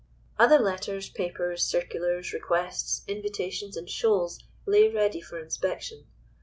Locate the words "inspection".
5.37-6.07